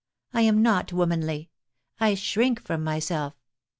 I 0.33 0.41
am 0.41 0.63
not 0.63 0.91
womanly. 0.91 1.51
I 1.99 2.15
shrink 2.15 2.59
from 2.59 2.83
myself. 2.83 3.35